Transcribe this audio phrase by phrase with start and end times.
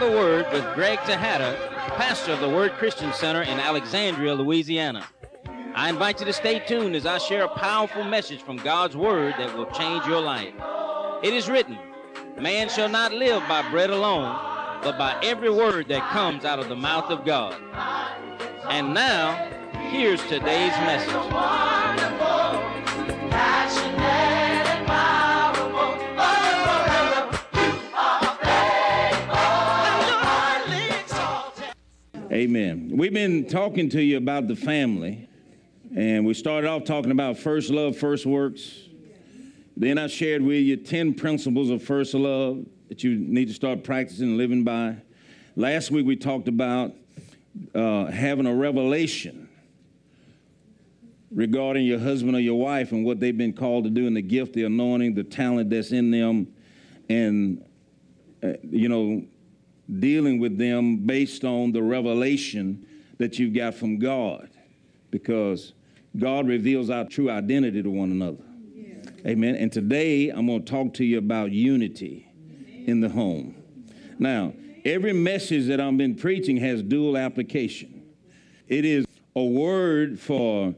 [0.00, 1.56] the Word with Greg Tejada,
[1.96, 5.06] pastor of the Word Christian Center in Alexandria, Louisiana.
[5.74, 9.34] I invite you to stay tuned as I share a powerful message from God's Word
[9.38, 10.52] that will change your life.
[11.22, 11.78] It is written,
[12.40, 14.36] Man shall not live by bread alone,
[14.82, 17.54] but by every word that comes out of the mouth of God.
[18.68, 19.36] And now,
[19.90, 22.23] here's today's message.
[32.34, 32.90] Amen.
[32.92, 35.28] We've been talking to you about the family,
[35.94, 38.76] and we started off talking about first love, first works.
[39.76, 43.84] Then I shared with you 10 principles of first love that you need to start
[43.84, 44.96] practicing and living by.
[45.54, 46.94] Last week we talked about
[47.72, 49.48] uh, having a revelation
[51.30, 54.22] regarding your husband or your wife and what they've been called to do and the
[54.22, 56.48] gift, the anointing, the talent that's in them,
[57.08, 57.64] and,
[58.42, 59.24] uh, you know,
[59.98, 62.86] dealing with them based on the revelation
[63.18, 64.50] that you've got from God
[65.10, 65.72] because
[66.16, 68.44] God reveals our true identity to one another.
[68.74, 69.30] Yeah.
[69.30, 69.56] Amen.
[69.56, 72.28] And today I'm going to talk to you about unity
[72.86, 73.54] in the home.
[74.18, 78.02] Now, every message that I've been preaching has dual application.
[78.68, 79.06] It is
[79.36, 80.74] a word for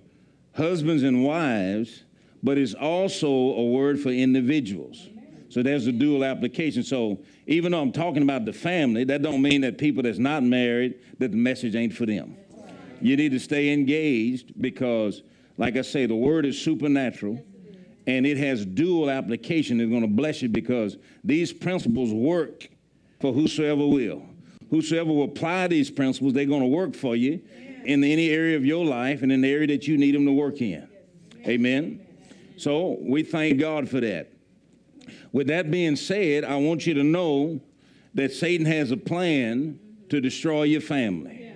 [0.54, 2.04] husbands and wives,
[2.42, 5.08] but it's also a word for individuals.
[5.48, 6.82] So there's a dual application.
[6.82, 10.42] So even though I'm talking about the family, that don't mean that people that's not
[10.42, 12.36] married that the message ain't for them.
[13.00, 15.22] You need to stay engaged because,
[15.56, 17.44] like I say, the word is supernatural
[18.06, 19.80] and it has dual application.
[19.80, 22.68] It's going to bless you because these principles work
[23.20, 24.22] for whosoever will.
[24.70, 27.40] Whosoever will apply these principles, they're going to work for you
[27.84, 30.32] in any area of your life and in the area that you need them to
[30.32, 30.88] work in.
[31.46, 32.04] Amen.
[32.56, 34.32] So we thank God for that.
[35.36, 37.60] With that being said, I want you to know
[38.14, 39.78] that Satan has a plan
[40.08, 41.52] to destroy your family.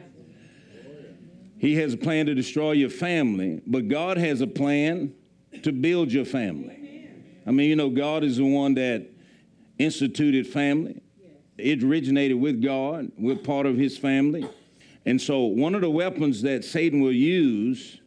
[1.56, 5.15] He has a plan to destroy your family, but God has a plan
[5.62, 7.09] to build your family.
[7.47, 9.06] I mean, you know, God is the one that
[9.78, 11.00] instituted family.
[11.56, 13.10] It originated with God.
[13.16, 14.47] We're part of his family.
[15.06, 17.99] And so, one of the weapons that Satan will use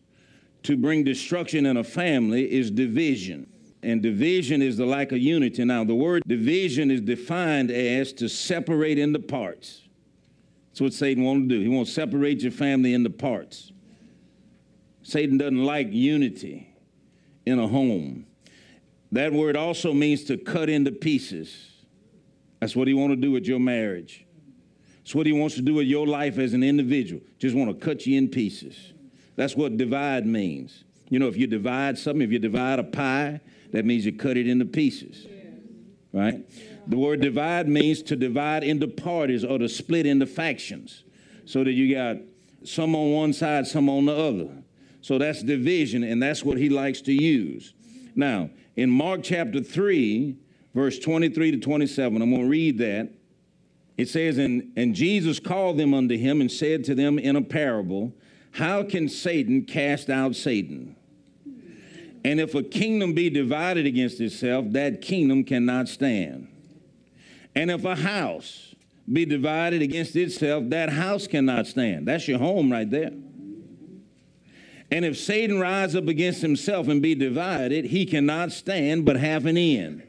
[0.61, 3.47] to bring destruction in a family is division
[3.83, 5.63] and division is the lack of unity.
[5.63, 9.81] Now, the word division is defined as to separate into parts.
[10.69, 11.61] That's what Satan wants to do.
[11.61, 13.71] He wants to separate your family into parts.
[15.03, 16.73] Satan doesn't like unity
[17.45, 18.25] in a home.
[19.11, 21.71] That word also means to cut into pieces.
[22.59, 24.25] That's what he wants to do with your marriage.
[25.01, 27.21] It's what he wants to do with your life as an individual.
[27.37, 28.93] Just want to cut you in pieces.
[29.35, 30.85] That's what divide means.
[31.13, 33.39] You know, if you divide something, if you divide a pie,
[33.71, 35.27] that means you cut it into pieces.
[36.11, 36.43] Right?
[36.87, 41.03] The word divide means to divide into parties or to split into factions.
[41.45, 42.17] So that you got
[42.63, 44.49] some on one side, some on the other.
[45.01, 47.75] So that's division, and that's what he likes to use.
[48.15, 50.35] Now, in Mark chapter 3,
[50.73, 53.11] verse 23 to 27, I'm going to read that.
[53.97, 57.43] It says, and, and Jesus called them unto him and said to them in a
[57.43, 58.15] parable,
[58.53, 60.95] How can Satan cast out Satan?
[62.23, 66.47] And if a kingdom be divided against itself, that kingdom cannot stand.
[67.55, 68.73] And if a house
[69.11, 72.07] be divided against itself, that house cannot stand.
[72.07, 73.11] That's your home right there.
[74.89, 79.45] And if Satan rise up against himself and be divided, he cannot stand but have
[79.45, 80.03] an end.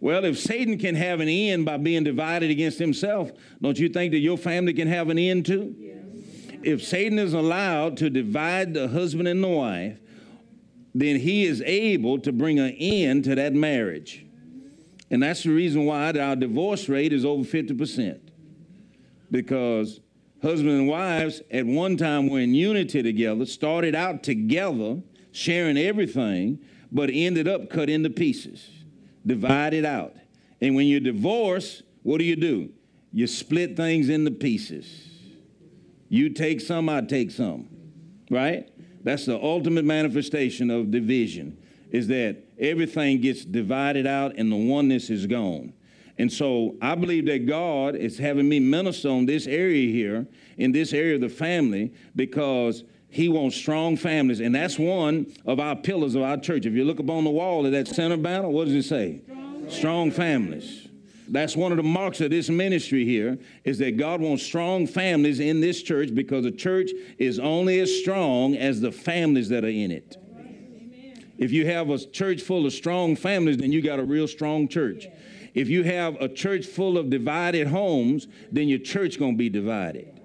[0.00, 4.12] Well, if Satan can have an end by being divided against himself, don't you think
[4.12, 5.74] that your family can have an end too?
[5.78, 6.58] Yes.
[6.62, 9.98] If Satan is allowed to divide the husband and the wife,
[10.94, 14.24] then he is able to bring an end to that marriage.
[15.10, 18.20] And that's the reason why our divorce rate is over 50%.
[19.30, 20.00] Because
[20.42, 26.58] husband and wives at one time were in unity together, started out together, sharing everything,
[26.90, 28.68] but ended up cut into pieces,
[29.26, 30.14] divided out.
[30.60, 32.70] And when you divorce, what do you do?
[33.12, 35.06] You split things into pieces.
[36.08, 37.68] You take some, I take some,
[38.30, 38.70] right?
[39.02, 41.56] That's the ultimate manifestation of division,
[41.90, 45.72] is that everything gets divided out and the oneness is gone.
[46.18, 50.72] And so I believe that God is having me minister on this area here, in
[50.72, 54.40] this area of the family, because he wants strong families.
[54.40, 56.66] And that's one of our pillars of our church.
[56.66, 59.20] If you look up on the wall at that center banner, what does it say?
[59.24, 60.87] Strong, strong families.
[61.30, 65.40] That's one of the marks of this ministry here is that God wants strong families
[65.40, 69.68] in this church because the church is only as strong as the families that are
[69.68, 70.16] in it.
[71.36, 74.68] If you have a church full of strong families, then you got a real strong
[74.68, 75.06] church.
[75.54, 79.48] If you have a church full of divided homes, then your church going to be
[79.48, 80.20] divided.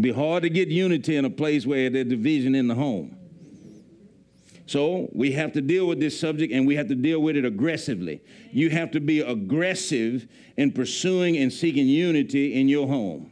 [0.00, 3.16] Be hard to get unity in a place where there's division in the home.
[4.66, 7.44] So we have to deal with this subject and we have to deal with it
[7.44, 8.22] aggressively.
[8.50, 10.26] You have to be aggressive
[10.56, 13.30] in pursuing and seeking unity in your home.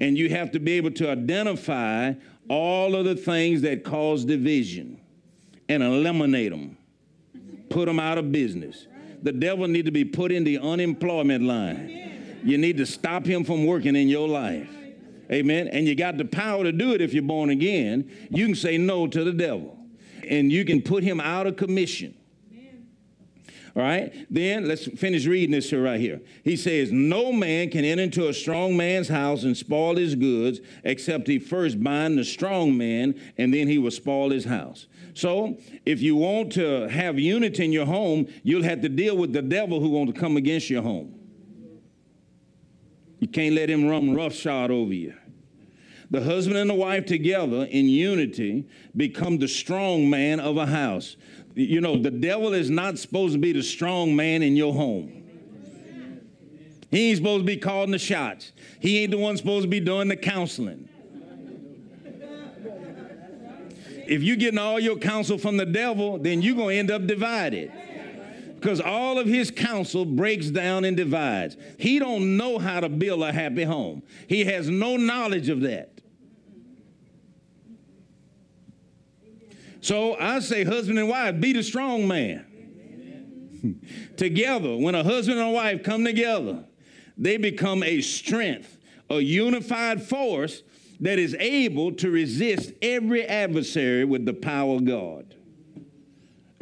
[0.00, 2.14] And you have to be able to identify
[2.48, 5.00] all of the things that cause division
[5.68, 6.76] and eliminate them,
[7.70, 8.86] put them out of business.
[9.22, 12.40] The devil need to be put in the unemployment line.
[12.44, 14.68] You need to stop him from working in your life.
[15.32, 15.68] Amen.
[15.68, 18.10] And you got the power to do it if you're born again.
[18.28, 19.78] You can say no to the devil
[20.28, 22.14] and you can put him out of commission.
[23.76, 26.20] All right, then let's finish reading this here right here.
[26.44, 30.60] He says, No man can enter into a strong man's house and spoil his goods,
[30.84, 34.86] except he first bind the strong man, and then he will spoil his house.
[35.14, 39.32] So, if you want to have unity in your home, you'll have to deal with
[39.32, 41.12] the devil who wants to come against your home.
[43.18, 45.14] You can't let him run roughshod over you
[46.14, 48.64] the husband and the wife together in unity
[48.96, 51.16] become the strong man of a house.
[51.56, 55.22] You know, the devil is not supposed to be the strong man in your home.
[56.92, 58.52] He ain't supposed to be calling the shots.
[58.78, 60.88] He ain't the one supposed to be doing the counseling.
[64.06, 67.08] If you're getting all your counsel from the devil, then you're going to end up
[67.08, 67.72] divided
[68.54, 71.56] because all of his counsel breaks down and divides.
[71.76, 74.02] He don't know how to build a happy home.
[74.28, 75.93] He has no knowledge of that.
[79.84, 82.46] So I say, husband and wife, be the strong man.
[84.16, 86.64] together, when a husband and a wife come together,
[87.18, 88.78] they become a strength,
[89.10, 90.62] a unified force
[91.00, 95.34] that is able to resist every adversary with the power of God.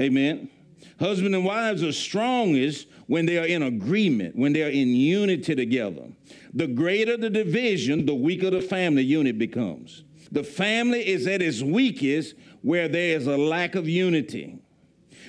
[0.01, 0.51] Amen.
[0.99, 5.55] Husband and wives are strongest when they are in agreement, when they are in unity
[5.55, 6.09] together.
[6.55, 10.03] The greater the division, the weaker the family unit becomes.
[10.33, 14.59] The family is at its weakest where there is a lack of unity.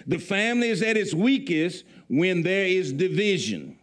[0.07, 3.77] The family is at its weakest when there is division.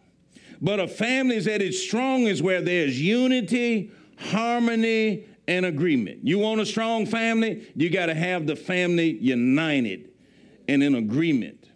[0.61, 6.19] But a family is at its strongest where there's unity, harmony, and agreement.
[6.23, 7.67] You want a strong family?
[7.75, 10.09] You got to have the family united
[10.67, 11.69] and in agreement.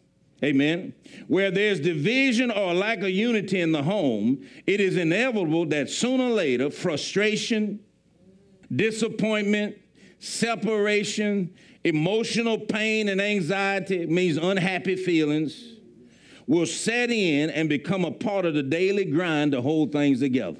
[0.43, 0.93] Amen.
[1.27, 6.25] Where there's division or lack of unity in the home, it is inevitable that sooner
[6.25, 7.79] or later frustration,
[8.73, 9.77] disappointment,
[10.19, 11.53] separation,
[11.83, 15.75] emotional pain and anxiety means unhappy feelings
[16.47, 20.59] will set in and become a part of the daily grind to hold things together.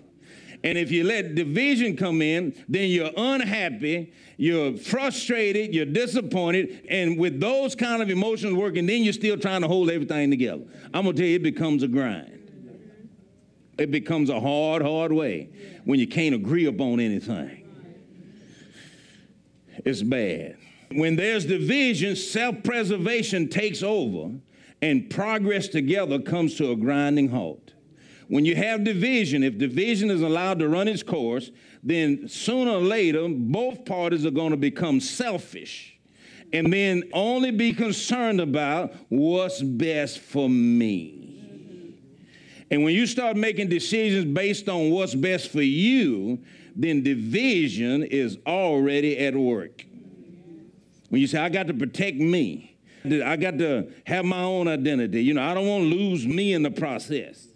[0.63, 7.19] And if you let division come in, then you're unhappy, you're frustrated, you're disappointed, and
[7.19, 10.63] with those kind of emotions working, then you're still trying to hold everything together.
[10.91, 12.31] I'm gonna tell you, it becomes a grind.
[13.77, 15.49] It becomes a hard, hard way
[15.83, 17.64] when you can't agree upon anything
[19.85, 20.57] is bad.
[20.91, 24.31] When there's division, self preservation takes over
[24.81, 27.73] and progress together comes to a grinding halt.
[28.27, 31.51] When you have division, if division is allowed to run its course,
[31.83, 35.97] then sooner or later, both parties are going to become selfish
[36.51, 41.25] and then only be concerned about what's best for me.
[42.71, 46.39] And when you start making decisions based on what's best for you,
[46.75, 49.85] then division is already at work.
[51.09, 55.23] When you say, I got to protect me, I got to have my own identity.
[55.23, 57.47] You know, I don't want to lose me in the process.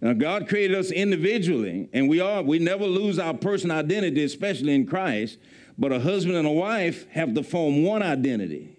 [0.00, 4.74] Now, God created us individually, and we are, we never lose our personal identity, especially
[4.74, 5.38] in Christ.
[5.78, 8.76] But a husband and a wife have to form one identity.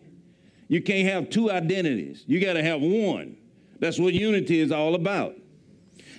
[0.67, 3.37] You can't have two identities, you got to have one.
[3.79, 5.35] That's what unity is all about.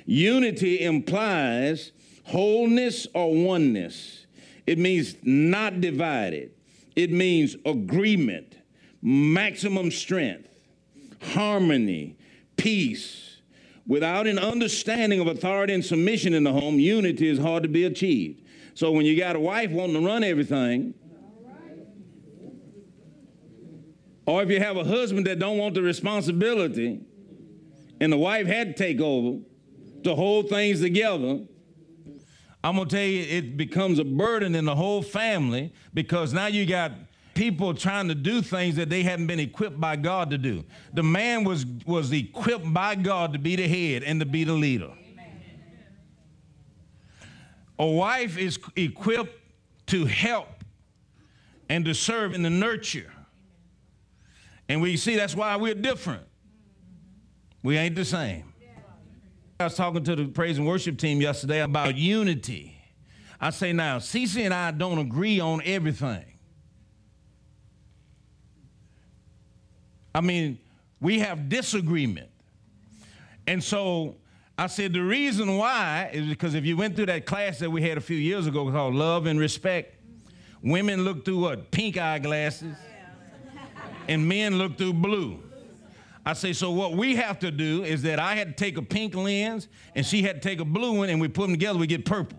[0.07, 1.93] Unity implies
[2.29, 4.27] wholeness or oneness.
[4.67, 6.53] It means not divided.
[6.95, 8.55] It means agreement,
[9.01, 10.49] maximum strength,
[11.33, 12.17] harmony,
[12.57, 13.41] peace.
[13.87, 17.85] Without an understanding of authority and submission in the home, unity is hard to be
[17.85, 18.43] achieved.
[18.75, 20.93] So when you got a wife wanting to run everything,
[24.27, 27.01] or if you have a husband that don't want the responsibility,
[28.01, 29.43] and the wife had to take over
[30.05, 31.41] to hold things together,
[32.63, 36.67] I'm to tell you, it becomes a burden in the whole family because now you
[36.67, 36.93] got
[37.35, 40.65] people trying to do things that they haven't been equipped by God to do.
[40.93, 44.55] The man was, was equipped by God to be the head and to be the
[44.55, 44.91] leader.
[47.79, 49.39] A wife is equipped
[49.87, 50.65] to help
[51.69, 53.13] and to serve and to nurture.
[54.69, 56.25] And we see that's why we're different.
[57.63, 58.48] We ain't the same.
[59.61, 62.81] I was talking to the praise and worship team yesterday about unity.
[63.41, 66.25] I say now, Cece and I don't agree on everything.
[70.15, 70.61] I mean,
[71.01, 72.31] we have disagreement.
[73.49, 74.19] And so
[74.57, 77.83] I said the reason why is because if you went through that class that we
[77.83, 79.97] had a few years ago called Love and Respect,
[80.63, 81.73] women look through what?
[81.73, 82.77] Pink eyeglasses.
[84.07, 85.43] And men look through blue.
[86.29, 88.83] I say, so what we have to do is that I had to take a
[88.83, 91.79] pink lens and she had to take a blue one and we put them together,
[91.79, 92.39] we get purple.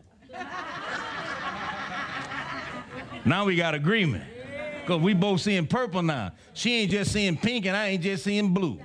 [3.26, 4.24] now we got agreement.
[4.82, 6.34] Because we both seeing purple now.
[6.54, 8.80] She ain't just seeing pink and I ain't just seeing blue.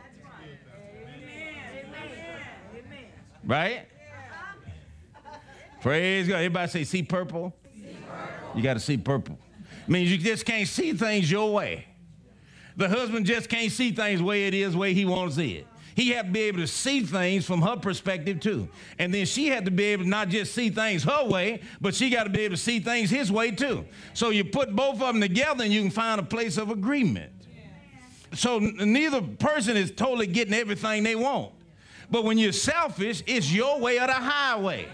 [3.45, 3.87] Right?
[5.83, 6.37] Praise God.
[6.37, 7.55] Everybody say, see purple?
[7.75, 8.57] See purple.
[8.57, 9.39] You got to see purple.
[9.87, 11.89] means you just can't see things your way.
[12.77, 15.43] The husband just can't see things the way it is, the way he wants to
[15.43, 15.67] see it.
[15.95, 18.69] He had to be able to see things from her perspective too.
[18.99, 21.95] And then she had to be able to not just see things her way, but
[21.95, 23.85] she got to be able to see things his way too.
[24.13, 27.33] So you put both of them together and you can find a place of agreement.
[28.33, 31.53] So neither person is totally getting everything they want.
[32.11, 34.89] But when you're selfish, it's your way or the highway.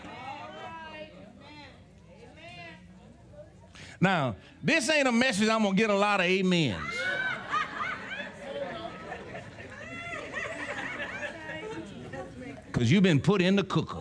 [4.02, 6.89] Now, this ain't a message I'm going to get a lot of amens.
[12.80, 14.00] Because you've been put in the cooker.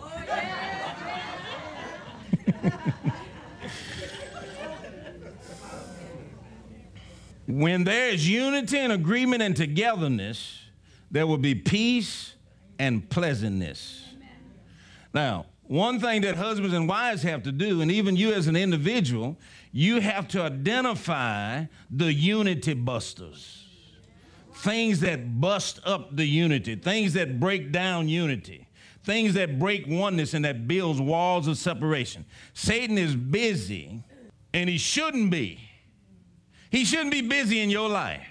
[7.46, 10.62] when there is unity and agreement and togetherness,
[11.10, 12.36] there will be peace
[12.78, 14.02] and pleasantness.
[15.12, 18.56] Now, one thing that husbands and wives have to do, and even you as an
[18.56, 19.36] individual,
[19.72, 23.66] you have to identify the unity busters.
[24.54, 28.68] Things that bust up the unity, things that break down unity,
[29.04, 32.24] things that break oneness and that builds walls of separation.
[32.54, 34.02] Satan is busy,
[34.52, 35.60] and he shouldn't be.
[36.70, 38.26] He shouldn't be busy in your life.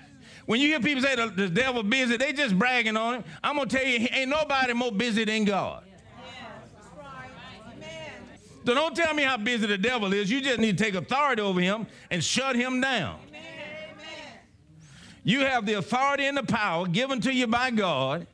[0.45, 3.23] When you hear people say the, the devil busy, they just bragging on him.
[3.43, 5.83] I'm gonna tell you, ain't nobody more busy than God.
[8.65, 10.29] So don't tell me how busy the devil is.
[10.29, 13.19] You just need to take authority over him and shut him down.
[15.23, 18.27] You have the authority and the power given to you by God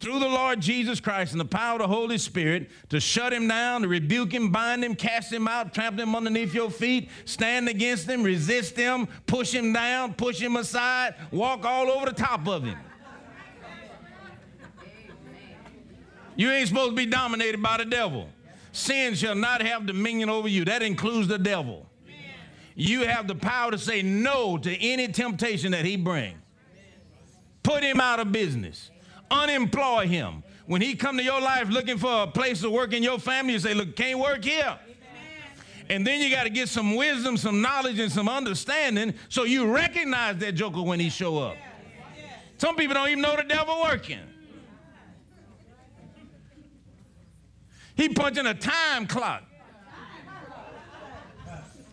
[0.00, 3.46] through the Lord Jesus Christ and the power of the Holy Spirit to shut him
[3.46, 7.68] down, to rebuke him, bind him, cast him out, trample him underneath your feet, stand
[7.68, 12.48] against him, resist him, push him down, push him aside, walk all over the top
[12.48, 12.78] of him.
[16.34, 18.30] You ain't supposed to be dominated by the devil.
[18.72, 20.64] Sin shall not have dominion over you.
[20.64, 21.86] That includes the devil.
[22.74, 26.38] You have the power to say no to any temptation that he brings.
[27.62, 28.90] Put him out of business
[29.30, 30.42] unemploy him.
[30.66, 33.54] When he come to your life looking for a place to work in your family,
[33.54, 34.78] you say, look, can't work here.
[35.88, 39.74] And then you got to get some wisdom, some knowledge, and some understanding so you
[39.74, 41.56] recognize that joker when he show up.
[42.58, 44.20] Some people don't even know the devil working.
[47.96, 49.42] He punching a time clock.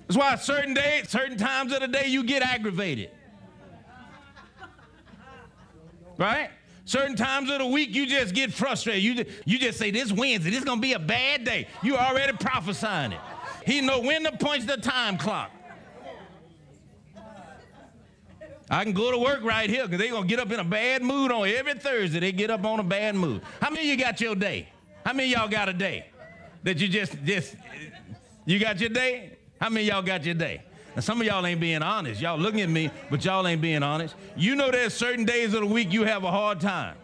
[0.08, 3.10] That's why certain days, certain times of the day, you get aggravated.
[6.18, 6.50] Right?
[6.88, 9.04] Certain times of the week, you just get frustrated.
[9.04, 11.68] You just, you just say, This Wednesday, this is going to be a bad day.
[11.84, 13.20] You already prophesying it.
[13.66, 15.52] He know when to punch the time clock.
[18.70, 20.64] I can go to work right here because they're going to get up in a
[20.64, 22.22] bad mood on every Thursday.
[22.22, 23.42] They get up on a bad mood.
[23.62, 24.70] How many you got your day?
[25.06, 26.06] How many y'all got a day
[26.64, 27.56] that you just, just,
[28.46, 29.38] you got your day?
[29.60, 30.64] How many y'all got your day?
[30.98, 32.20] And some of y'all ain't being honest.
[32.20, 34.16] Y'all looking at me, but y'all ain't being honest.
[34.36, 36.96] You know there's certain days of the week you have a hard time.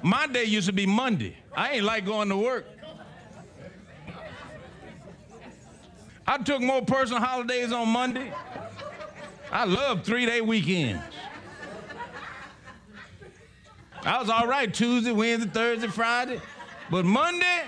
[0.00, 1.36] My day used to be Monday.
[1.54, 2.64] I ain't like going to work.
[6.26, 8.32] I took more personal holidays on Monday.
[9.50, 11.02] I love three day weekends.
[14.06, 16.40] I was all right Tuesday, Wednesday, Thursday, Friday.
[16.90, 17.64] But Monday,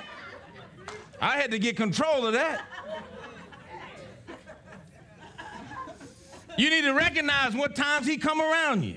[1.21, 2.67] I had to get control of that.
[6.57, 8.97] You need to recognize what times he come around you.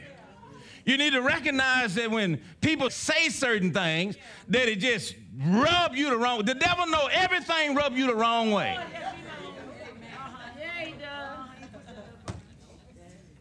[0.86, 4.16] You need to recognize that when people say certain things,
[4.48, 6.46] that it just rub you the wrong.
[6.46, 8.80] The devil know everything rub you the wrong way.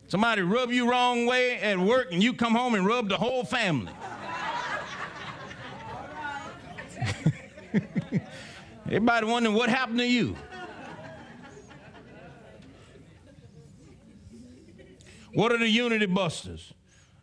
[0.09, 3.45] Somebody rub you wrong way at work, and you come home and rub the whole
[3.45, 3.93] family.
[8.87, 10.37] Everybody wondering what happened to you.
[15.37, 16.73] What are the unity busters?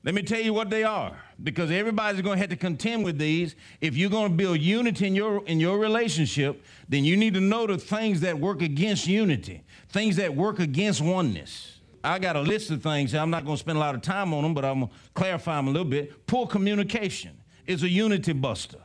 [0.03, 3.17] Let me tell you what they are, because everybody's going to have to contend with
[3.17, 3.55] these.
[3.81, 7.41] If you're going to build unity in your in your relationship, then you need to
[7.41, 11.79] know the things that work against unity, things that work against oneness.
[12.03, 13.15] I got a list of things.
[13.15, 14.95] I'm not going to spend a lot of time on them, but I'm going to
[15.15, 16.27] clarify them a little bit.
[16.27, 17.31] Poor communication
[17.65, 18.77] is a unity buster.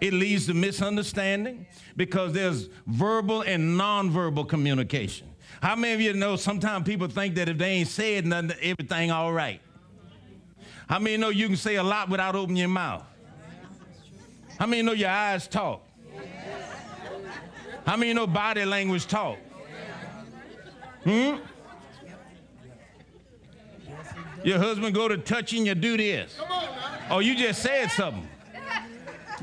[0.00, 5.29] It leads to misunderstanding because there's verbal and nonverbal communication.
[5.62, 9.10] How many of you know sometimes people think that if they ain't said nothing, everything
[9.10, 9.60] all right?
[10.88, 13.04] How many know you can say a lot without opening your mouth?
[14.58, 15.82] How many know your eyes talk?
[17.86, 19.38] How many know body language talk?
[21.04, 21.36] Hmm?
[24.42, 26.36] Your husband go to touching you do this.
[27.10, 28.26] Oh, you just said something.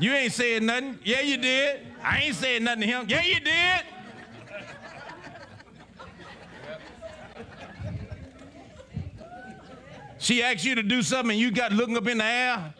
[0.00, 0.98] You ain't said nothing.
[1.04, 1.80] Yeah, you did.
[2.02, 3.06] I ain't saying nothing to him.
[3.08, 3.82] Yeah, you did.
[10.18, 12.74] She asked you to do something and you got looking up in the air.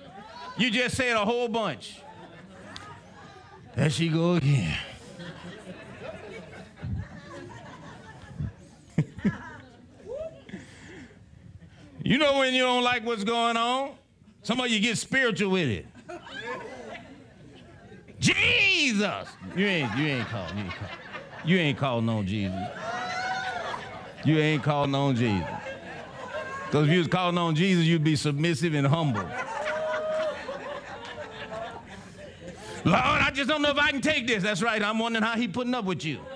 [0.57, 2.01] You just said a whole bunch.
[3.77, 4.77] There she go again.
[12.03, 13.93] you know when you don't like what's going on?
[14.43, 15.87] Some of you get spiritual with it.
[18.19, 19.29] Jesus!
[19.57, 20.91] You ain't you ain't called you ain't called
[21.45, 22.69] you ain't called no Jesus.
[24.25, 25.47] You ain't called no Jesus.
[26.69, 29.23] Because if you was calling on Jesus, you'd be submissive and humble.
[32.85, 34.43] Lord, I just don't know if I can take this.
[34.43, 34.83] That's right.
[34.83, 36.21] I'm wondering how he putting up with you.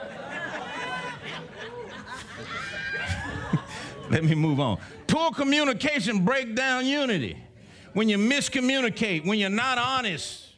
[4.11, 4.79] Let me move on.
[5.07, 7.37] Poor communication break down unity.
[7.93, 10.49] When you miscommunicate, when you're not honest,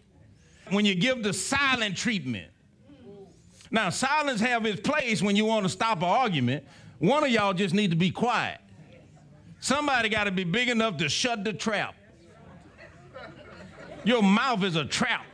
[0.70, 2.46] when you give the silent treatment.
[3.72, 6.64] Now, silence have its place when you want to stop an argument.
[7.00, 8.60] One of y'all just need to be quiet.
[9.64, 11.94] Somebody got to be big enough to shut the trap.
[14.04, 15.24] Your mouth is a trap.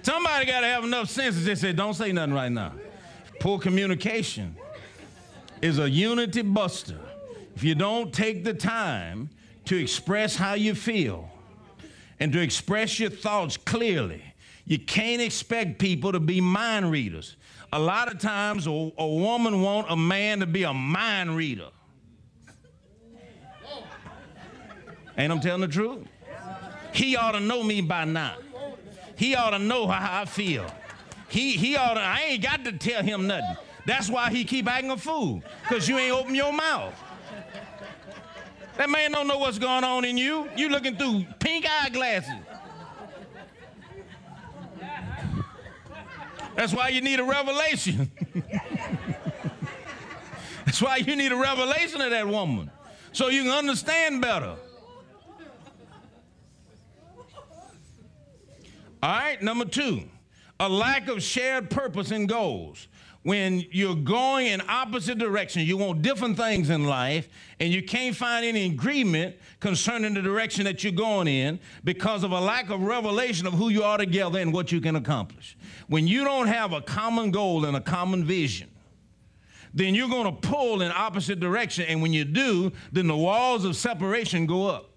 [0.00, 2.72] Somebody got to have enough sense to say, don't say nothing right now.
[3.38, 4.56] Poor communication
[5.60, 6.98] is a unity buster.
[7.54, 9.28] If you don't take the time
[9.66, 11.28] to express how you feel
[12.18, 14.22] and to express your thoughts clearly,
[14.64, 17.36] you can't expect people to be mind readers
[17.72, 21.68] a lot of times a, a woman want a man to be a mind reader.
[25.16, 26.06] Ain't I'm telling the truth?
[26.92, 28.36] He ought to know me by now.
[29.16, 30.66] He ought to know how I feel.
[31.28, 33.56] He, he ought to, I ain't got to tell him nothing.
[33.84, 36.94] That's why he keep acting a fool, because you ain't open your mouth.
[38.76, 40.48] That man don't know what's going on in you.
[40.56, 42.30] You looking through pink eyeglasses.
[46.58, 48.10] That's why you need a revelation.
[50.64, 52.68] That's why you need a revelation of that woman
[53.12, 54.56] so you can understand better.
[59.00, 60.02] All right, number two,
[60.58, 62.88] a lack of shared purpose and goals
[63.28, 67.28] when you're going in opposite direction, you want different things in life,
[67.60, 72.32] and you can't find any agreement concerning the direction that you're going in because of
[72.32, 75.58] a lack of revelation of who you are together and what you can accomplish.
[75.88, 78.70] When you don't have a common goal and a common vision,
[79.74, 83.66] then you're going to pull in opposite direction, and when you do, then the walls
[83.66, 84.88] of separation go up.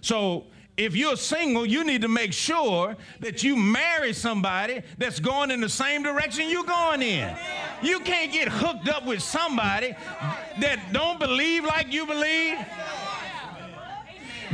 [0.00, 5.50] So if you're single, you need to make sure that you marry somebody that's going
[5.50, 7.36] in the same direction you're going in.
[7.82, 9.94] You can't get hooked up with somebody
[10.60, 12.56] that don't believe like you believe.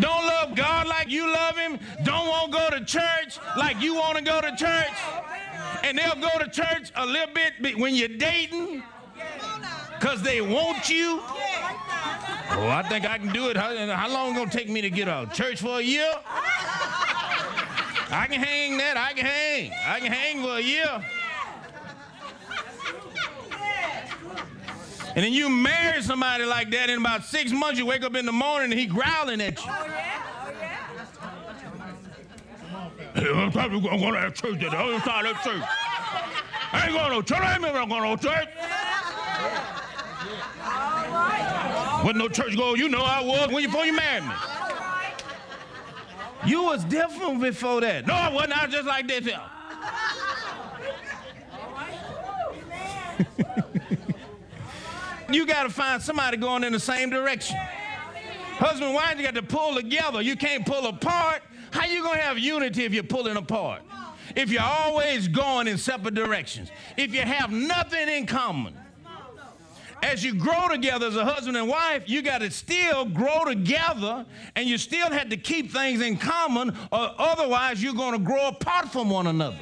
[0.01, 1.79] Don't love God like you love him.
[2.05, 4.93] Don't want to go to church like you want to go to church.
[5.85, 8.83] And they'll go to church a little bit when you're dating
[9.99, 11.21] because they want you.
[12.61, 13.57] Oh, I think I can do it.
[13.57, 15.33] How, how long gonna take me to get out?
[15.33, 16.11] Church for a year?
[18.11, 18.97] I can hang that.
[18.97, 19.71] I can hang.
[19.87, 21.05] I can hang for a year.
[25.15, 28.27] And then you marry somebody like that, in about six months, you wake up in
[28.27, 29.71] the morning and he growling at you.
[29.71, 30.23] Oh, yeah?
[30.45, 30.51] Oh,
[33.21, 33.51] yeah?
[33.55, 35.63] I'm going to that church at the other side of church.
[36.73, 37.41] I ain't going to church.
[37.41, 38.49] I ain't going to church.
[42.09, 42.75] Wasn't no church goer.
[42.75, 44.33] You know I was when you, before you married me.
[46.47, 48.07] You was different before that.
[48.07, 48.57] No, I wasn't.
[48.57, 49.39] I was just like this here.
[55.31, 57.59] you got to find somebody going in the same direction.
[58.57, 60.23] Husband, wife, you got to pull together.
[60.23, 61.43] You can't pull apart.
[61.73, 63.83] How you gonna have unity if you're pulling apart?
[64.35, 66.71] If you're always going in separate directions.
[66.97, 68.75] If you have nothing in common.
[70.03, 74.27] As you grow together as a husband and wife, you got to still grow together
[74.57, 78.49] and you still had to keep things in common, or otherwise, you're going to grow
[78.49, 79.59] apart from one another.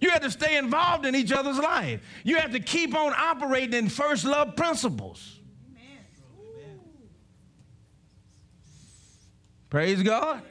[0.00, 2.00] You have to stay involved in each other's life.
[2.24, 5.38] You have to keep on operating in first love principles.
[9.70, 10.42] Praise God.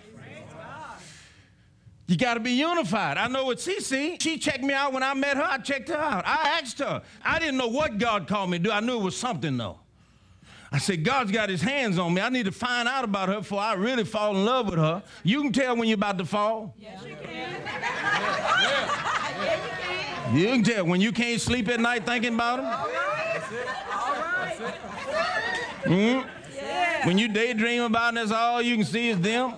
[2.12, 3.18] You got to be unified.
[3.18, 5.44] I know with Cece, she checked me out when I met her.
[5.44, 6.28] I checked her out.
[6.28, 7.02] I asked her.
[7.24, 8.70] I didn't know what God called me to do.
[8.70, 9.80] I knew it was something, though.
[10.74, 12.20] I said, God's got his hands on me.
[12.20, 15.02] I need to find out about her before I really fall in love with her.
[15.24, 16.76] You can tell when you're about to fall.
[16.78, 17.62] Yes, you can.
[20.36, 22.66] You can tell when you can't sleep at night thinking about him.
[22.66, 23.42] All right.
[23.94, 24.58] All right.
[25.84, 26.30] Mm-hmm.
[26.58, 27.08] Yeah.
[27.08, 29.54] When you daydream about him, that's all you can see is them.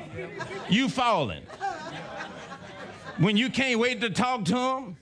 [0.69, 1.41] You falling.
[3.17, 4.97] When you can't wait to talk to them,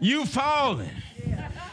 [0.00, 0.90] you falling.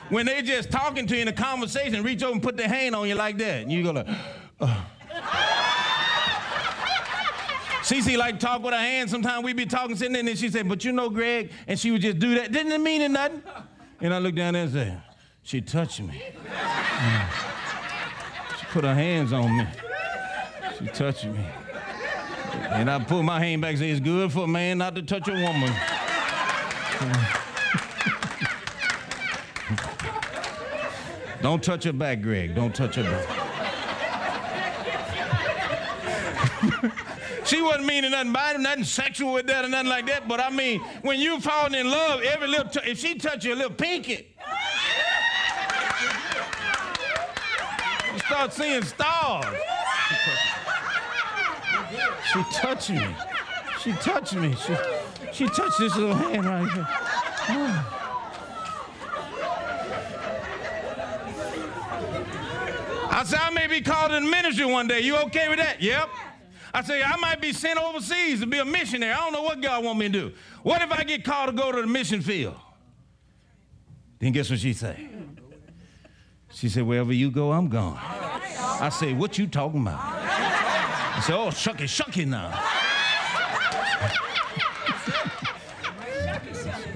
[0.10, 2.96] When they just talking to you in a conversation, reach over and put their hand
[2.96, 3.94] on you like that, and you go uh.
[3.94, 4.08] like,
[4.62, 4.86] oh.
[7.82, 9.12] Cece like talk with her hands.
[9.12, 11.92] Sometimes we be talking sitting there, and she said, "But you know, Greg," and she
[11.92, 12.52] would just do that.
[12.52, 13.44] Didn't it mean it nothing?
[14.02, 14.98] And I look down there and say,
[15.44, 16.24] "She touched me.
[16.50, 17.30] Mm.
[18.60, 19.68] she put her hands on me.
[20.80, 21.46] She touched me."
[22.72, 25.02] And I put my hand back and say, "It's good for a man not to
[25.02, 25.74] touch a woman."
[31.42, 32.56] Don't touch her back, Greg.
[32.56, 33.28] Don't touch her back.
[37.46, 40.28] She wasn't meaning nothing by it, nothing sexual with that or nothing like that.
[40.28, 43.54] But I mean, when you falling in love, every little t- if she touch you
[43.54, 44.34] a little pinky,
[48.12, 49.46] you start seeing stars.
[52.36, 53.08] She touched me.
[53.82, 54.54] She touched me.
[54.56, 54.76] She,
[55.32, 56.88] she touched this little hand right here.
[63.10, 65.00] I said, I may be called in ministry one day.
[65.00, 65.82] You okay with that?
[65.82, 66.10] Yep.
[66.74, 69.14] I say, I might be sent overseas to be a missionary.
[69.14, 70.34] I don't know what God want me to do.
[70.62, 72.56] What if I get called to go to the mission field?
[74.20, 75.08] Then guess what she say?
[76.52, 77.98] She said, wherever you go, I'm gone.
[77.98, 80.25] I say, what you talking about?
[81.16, 82.52] I said, oh, shucky, shucky now.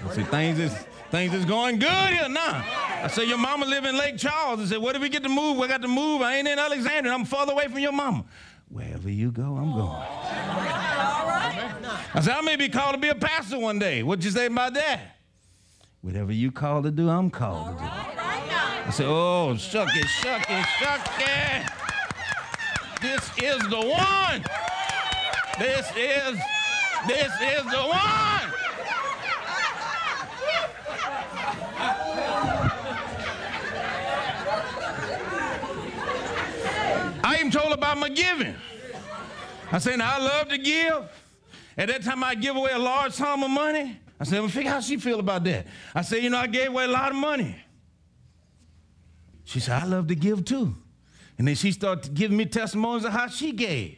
[0.05, 0.73] I said, things is,
[1.09, 2.65] things is going good here now.
[3.01, 4.59] I said, your mama live in Lake Charles.
[4.59, 5.57] I said, what if we get to move?
[5.57, 6.21] We got to move.
[6.21, 7.13] I ain't in Alexandria.
[7.13, 8.25] I'm farther away from your mama.
[8.67, 10.05] Wherever you go, I'm going.
[12.13, 14.03] I said, I may be called to be a pastor one day.
[14.03, 15.15] What'd you say about that?
[16.01, 17.89] Whatever you called to do, I'm called to do.
[17.89, 21.88] I said, oh, shucky, shucky, shucky.
[23.01, 24.43] This is the one.
[25.57, 26.39] This is,
[27.07, 28.53] this is the one.
[37.23, 38.55] I even told about my giving.
[39.71, 41.09] I said, I love to give.
[41.77, 43.97] At that time, I give away a large sum of money.
[44.19, 45.67] I said, well, figure how she feel about that.
[45.95, 47.55] I said, you know, I gave away a lot of money.
[49.45, 50.75] She said, I love to give too.
[51.39, 53.97] And then she started giving me testimonies of how she gave.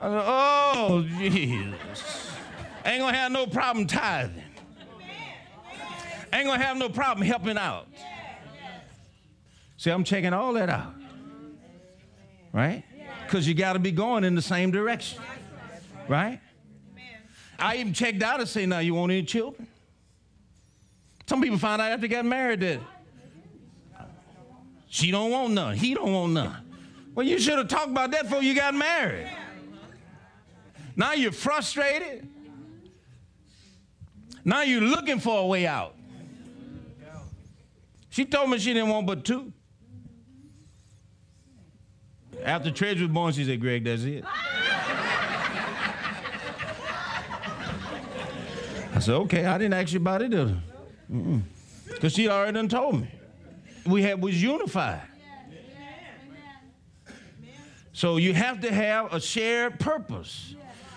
[0.00, 2.32] I said, oh, Jesus.
[2.84, 4.42] Ain't gonna have no problem tithing.
[6.32, 7.86] Ain't gonna have no problem helping out.
[9.76, 10.94] See, I'm checking all that out
[12.54, 12.84] right?
[13.26, 15.20] Because you got to be going in the same direction,
[16.08, 16.40] right?
[17.58, 19.66] I even checked out and say, now you want any children?
[21.26, 22.80] Some people find out after they got married that
[24.94, 26.56] she don't want none, he don't want none.
[27.16, 29.26] Well, you should have talked about that before you got married.
[30.94, 32.28] Now you're frustrated.
[34.44, 35.96] Now you're looking for a way out.
[38.08, 39.52] She told me she didn't want but two.
[42.44, 44.22] After Treasure was born, she said, Greg, that's it.
[48.94, 50.30] I said, okay, I didn't ask you about it,
[51.88, 53.10] Because she already done told me.
[53.86, 55.02] We had was unified.
[57.92, 60.54] So you have to have a shared purpose.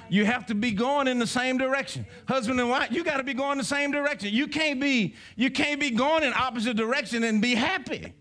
[0.10, 2.06] You have to be going in the same direction.
[2.28, 4.34] Husband and wife, you got to be going the same direction.
[4.34, 8.14] You can't be you can't be going in opposite direction and be happy.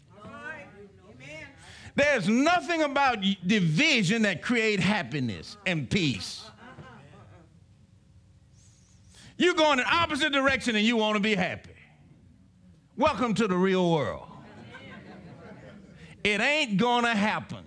[1.94, 6.44] There's nothing about division that create happiness and peace.
[9.38, 11.70] You go in opposite direction and you want to be happy.
[12.96, 14.26] Welcome to the real world.
[16.27, 17.65] It ain't gonna happen.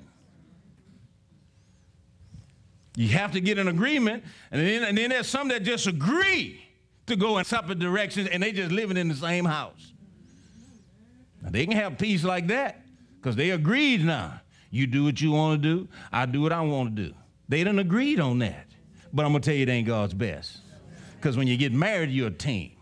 [2.98, 6.62] You have to get an agreement, and then, and then there's some that just agree
[7.08, 9.94] to go in separate directions and they just living in the same house.
[11.42, 12.82] Now, they can have peace like that
[13.16, 14.42] because they agreed now.
[14.72, 17.14] You do what you want to do, I do what I want to do.
[17.48, 18.68] They done agreed on that.
[19.14, 20.58] But I'm going to tell you, it ain't God's best.
[21.16, 22.74] Because when you get married, you're a team.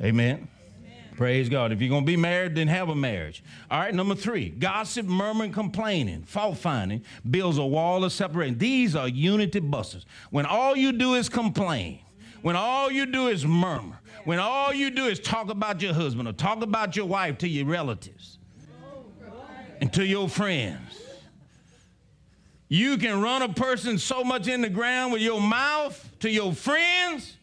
[0.00, 0.38] Amen.
[0.40, 0.48] Amen.
[1.22, 1.70] Praise God.
[1.70, 3.44] If you're going to be married, then have a marriage.
[3.70, 8.58] All right, number three gossip, murmuring, complaining, fault finding builds a wall of separation.
[8.58, 10.04] These are unity busters.
[10.30, 12.00] When all you do is complain,
[12.40, 16.26] when all you do is murmur, when all you do is talk about your husband
[16.26, 18.40] or talk about your wife to your relatives
[19.80, 21.00] and to your friends,
[22.68, 26.52] you can run a person so much in the ground with your mouth to your
[26.52, 27.36] friends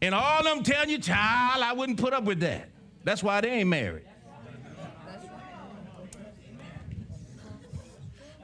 [0.00, 2.68] and all them telling you, child, I wouldn't put up with that.
[3.06, 4.02] That's why they ain't married.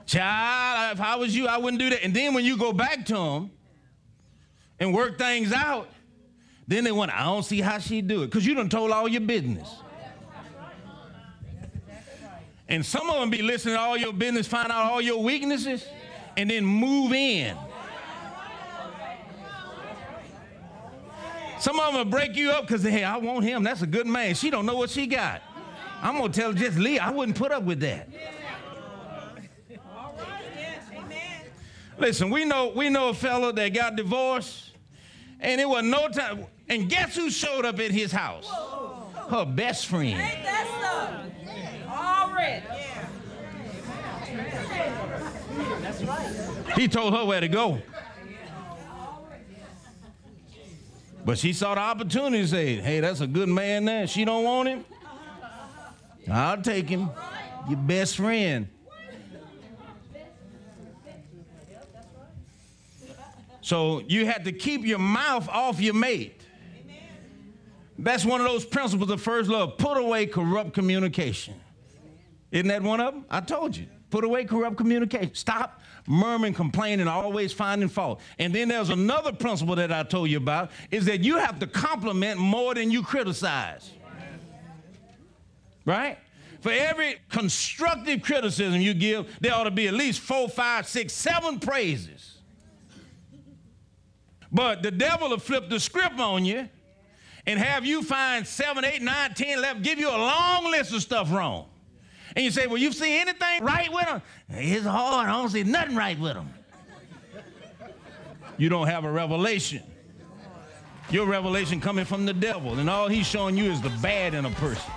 [0.06, 2.04] Child, if I was you, I wouldn't do that.
[2.04, 3.50] And then when you go back to them
[4.78, 5.88] and work things out,
[6.68, 8.26] then they want, I don't see how she do it.
[8.26, 9.68] Because you done told all your business.
[12.68, 15.84] And some of them be listening to all your business, find out all your weaknesses,
[16.36, 17.56] and then move in.
[21.62, 23.62] Some of them will break you up because, hey, I want him.
[23.62, 24.34] That's a good man.
[24.34, 25.42] She don't know what she got.
[26.02, 28.08] I'm going to tell just Lee, I wouldn't put up with that.
[31.98, 34.72] Listen, we know, we know a fellow that got divorced,
[35.38, 36.46] and it was no time.
[36.68, 38.50] And guess who showed up at his house?
[39.30, 40.20] Her best friend.
[40.20, 41.30] Ain't that
[41.88, 42.66] Already.
[46.04, 46.74] Right.
[46.74, 47.80] He told her where to go.
[51.24, 54.06] But she saw the opportunity said, hey, that's a good man there.
[54.06, 54.84] She don't want him.
[56.30, 57.10] I'll take him.
[57.68, 58.68] Your best friend.
[63.60, 66.40] So you had to keep your mouth off your mate.
[67.96, 69.78] That's one of those principles of first love.
[69.78, 71.54] Put away corrupt communication.
[72.50, 73.24] Isn't that one of them?
[73.30, 73.86] I told you.
[74.10, 75.34] Put away corrupt communication.
[75.34, 78.20] Stop murmuring, complaining, always finding fault.
[78.38, 81.66] And then there's another principle that I told you about is that you have to
[81.66, 83.90] compliment more than you criticize.
[85.84, 86.18] Right?
[86.60, 91.12] For every constructive criticism you give, there ought to be at least four, five, six,
[91.12, 92.38] seven praises.
[94.52, 96.68] But the devil will flip the script on you
[97.46, 101.02] and have you find seven, eight, nine, ten, eleven, give you a long list of
[101.02, 101.66] stuff wrong.
[102.34, 104.22] And you say, Well, you see anything right with him?
[104.48, 105.28] It's hard.
[105.28, 106.48] I don't see nothing right with him.
[108.58, 109.82] You don't have a revelation.
[111.10, 114.46] Your revelation coming from the devil, and all he's showing you is the bad in
[114.46, 114.90] a person.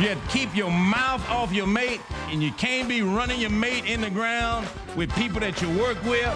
[0.00, 3.50] You have to keep your mouth off your mate, and you can't be running your
[3.50, 4.66] mate in the ground
[4.96, 6.26] with people that you work with,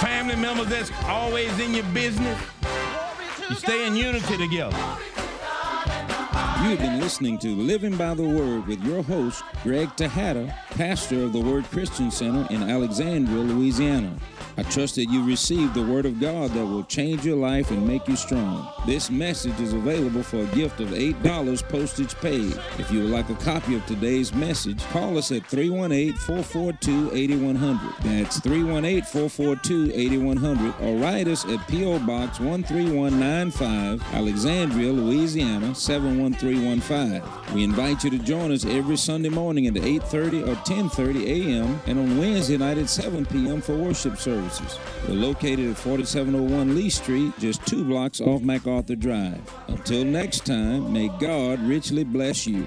[0.00, 2.40] family members that's always in your business.
[3.50, 4.76] You stay in unity together.
[6.64, 11.24] You have been listening to Living by the Word with your host, Greg Tejada, pastor
[11.24, 14.16] of the Word Christian Center in Alexandria, Louisiana.
[14.56, 17.86] I trust that you received the Word of God that will change your life and
[17.86, 18.66] make you strong.
[18.86, 22.56] This message is available for a gift of $8 postage paid.
[22.78, 27.94] If you would like a copy of today's message, call us at 318 442 8100.
[28.04, 31.98] That's 318 442 8100 or write us at P.O.
[32.00, 35.74] Box 13195, Alexandria, Louisiana
[36.56, 37.54] 71315.
[37.54, 41.80] We invite you to join us every Sunday morning at 8:30 or 10:30 a.m.
[41.86, 43.60] and on Wednesday night at 7 p.m.
[43.60, 44.78] for worship services.
[45.08, 49.40] We're located at 4701 Lee Street, just two blocks off MacArthur Drive.
[49.68, 52.66] Until next time, may God richly bless you.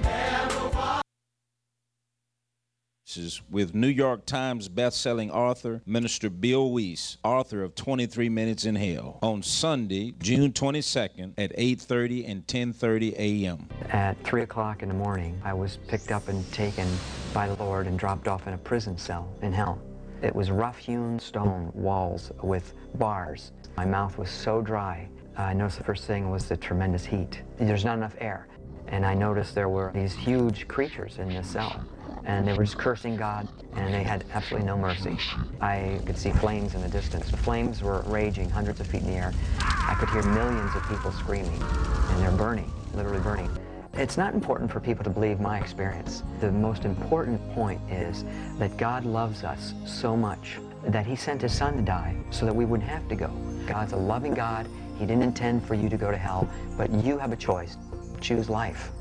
[3.16, 8.76] Is with New York Times best-selling author, Minister Bill Wiese, author of 23 Minutes in
[8.76, 13.70] Hell, on Sunday, June 22nd at 8.30 and 10.30 a.m.
[13.90, 16.86] At 3 o'clock in the morning, I was picked up and taken
[17.34, 19.82] by the Lord and dropped off in a prison cell in hell.
[20.22, 23.54] It was rough-hewn stone walls with bars.
[23.78, 25.08] My mouth was so dry.
[25.38, 27.42] I noticed the first thing was the tremendous heat.
[27.58, 28.48] There's not enough air.
[28.90, 31.84] And I noticed there were these huge creatures in the cell.
[32.28, 35.18] And they were just cursing God, and they had absolutely no mercy.
[35.62, 37.32] I could see flames in the distance.
[37.32, 39.34] The flames were raging hundreds of feet in the air.
[39.60, 43.50] I could hear millions of people screaming, and they're burning, literally burning.
[43.94, 46.22] It's not important for people to believe my experience.
[46.42, 48.26] The most important point is
[48.60, 52.56] that God loves us so much that he sent his son to die so that
[52.56, 53.28] we wouldn't have to go.
[53.66, 54.68] God's a loving God.
[55.00, 57.78] He didn't intend for you to go to hell, but you have a choice.
[58.20, 58.92] Choose life.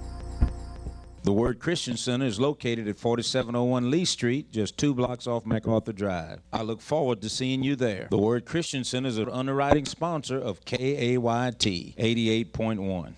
[1.27, 5.93] The Word Christian Center is located at 4701 Lee Street, just two blocks off MacArthur
[5.93, 6.39] Drive.
[6.53, 8.07] I look forward to seeing you there.
[8.13, 13.15] The Word Christian Center is an underwriting sponsor of KAYT 88.1.